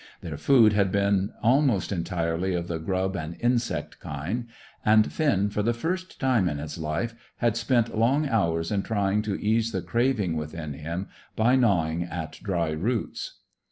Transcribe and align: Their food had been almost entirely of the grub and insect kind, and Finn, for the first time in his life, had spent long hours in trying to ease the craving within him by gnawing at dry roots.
Their 0.21 0.35
food 0.37 0.73
had 0.73 0.91
been 0.91 1.31
almost 1.43 1.91
entirely 1.91 2.55
of 2.55 2.67
the 2.67 2.79
grub 2.79 3.15
and 3.15 3.37
insect 3.39 3.99
kind, 3.99 4.47
and 4.83 5.13
Finn, 5.13 5.51
for 5.51 5.61
the 5.61 5.75
first 5.75 6.19
time 6.19 6.49
in 6.49 6.57
his 6.57 6.79
life, 6.79 7.13
had 7.37 7.55
spent 7.55 7.95
long 7.95 8.27
hours 8.27 8.71
in 8.71 8.81
trying 8.81 9.21
to 9.21 9.39
ease 9.39 9.71
the 9.71 9.83
craving 9.83 10.35
within 10.35 10.73
him 10.73 11.07
by 11.35 11.55
gnawing 11.55 12.01
at 12.01 12.39
dry 12.41 12.71
roots. 12.71 13.41